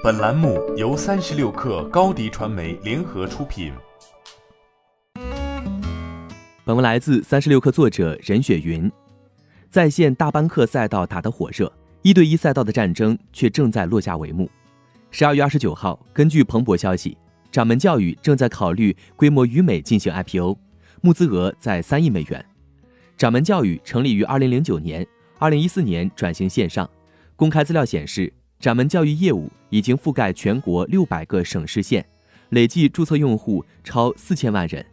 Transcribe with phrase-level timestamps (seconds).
[0.00, 3.72] 本栏目由三十六氪高低传媒联合出品。
[6.64, 8.88] 本文来自三十六氪作者任雪云。
[9.68, 11.72] 在线大班课赛道打得火热，
[12.02, 14.48] 一对一赛道的战争却正在落下帷幕。
[15.10, 17.18] 十二月二十九号，根据彭博消息，
[17.50, 20.56] 掌门教育正在考虑规模与美进行 IPO，
[21.00, 22.46] 募资额在三亿美元。
[23.16, 25.04] 掌门教育成立于二零零九年，
[25.40, 26.88] 二零一四年转型线上。
[27.34, 28.32] 公开资料显示。
[28.60, 32.04] 掌门教育业务已经覆盖全国六百个省市县，
[32.48, 34.84] 累计注册用户超四千万人。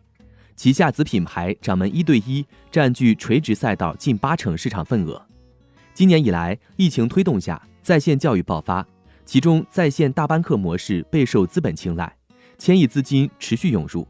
[0.55, 5.20] 旗下子品牌掌门一对一占据垂直赛道近八成市场份额。
[5.95, 8.86] 今年以来，疫情推动下，在线教育爆发，
[9.25, 12.16] 其中在线大班课模式备受资本青睐，
[12.59, 14.08] 千亿资金持续涌入。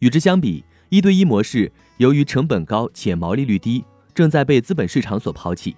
[0.00, 5.76] 与之相比，一对一模式由于成本高且毛利率低，正在被资本市场所抛弃。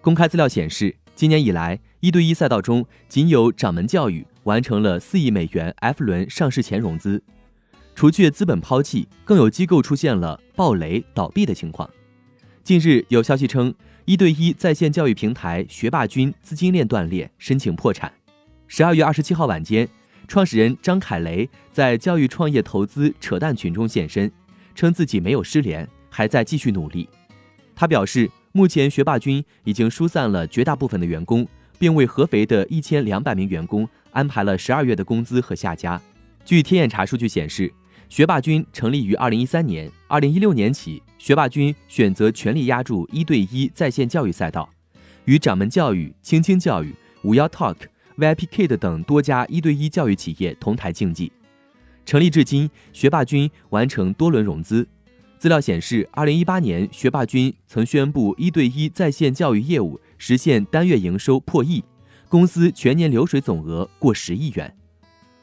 [0.00, 0.94] 公开资料显示。
[1.18, 7.20] 今年以来，一对一赛道中仅有掌门教育完成了四亿美元 F 轮上市前融资。
[7.96, 11.90] 除却资本抛弃，更有机构出现了暴雷倒闭的情况。
[12.62, 18.12] 近日有消息称，一对一在线教育平台学霸君资金链断裂，申请破产。
[18.68, 19.88] 十二月二十七号晚间，
[20.28, 24.30] 创始人张凯雷在教育创业投资扯淡群中现身，
[24.72, 27.08] 称自己没有失联，还在继续努力。
[27.74, 28.30] 他表示。
[28.58, 31.46] 目前，学霸君已经疏散了绝大部分的员工，
[31.78, 36.00] 并为合肥的一千两百名员工安排了十二月的工资和下家。
[36.44, 37.72] 据天眼查数据显示，
[38.08, 44.68] 学霸君成立于二零一三年，二零一六年起，学霸君选择全力压住一对一在线教育赛道，
[45.26, 46.92] 与掌门教育、青青教育、
[47.22, 47.76] 五幺 Talk、
[48.16, 51.30] VIP Kid 等多家一对一教育企业同台竞技。
[52.04, 54.84] 成立至今，学霸君完成多轮融资。
[55.38, 61.84] 资料显示，二零一八年，学霸君曾宣布一对一在线教育业务实现单月营收破亿，
[62.28, 64.76] 公司全年流水总额过十亿元。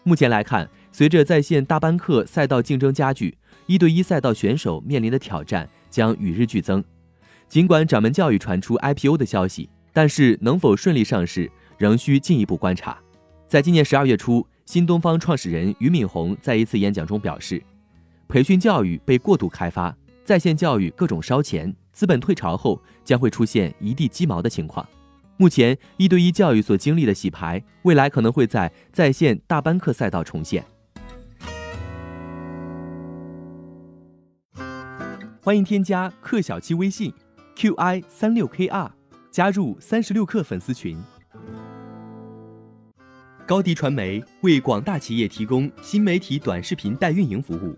[0.03, 3.37] 目前来看，随着在线大班课赛道竞争加剧，
[3.67, 6.83] 一对一赛道选手面临的挑战将与日俱增。
[7.47, 12.97] 尽管掌门教育传出 IPO 的消息，但是能否顺利上市仍需进一步观察。
[13.47, 17.63] 在今年十二月初，新东方创始人俞敏洪在一次演讲中表示。
[18.27, 24.85] 培训教育被过度开发，在线教育各种烧钱，资本退潮后将会出现一地鸡毛的情况。
[25.37, 30.65] 目前一对一教育所经历的洗牌，未来可能会在在线大班课赛道重现。
[35.41, 37.13] 欢迎添加克小七微信
[37.55, 38.89] ，qi 三六 kr，
[39.29, 40.97] 加入三十六氪粉丝群。
[43.45, 47.77] 高迪传媒为广大企业提供新媒体短视频代运营服务。